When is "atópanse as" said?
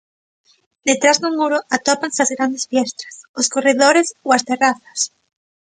1.75-2.33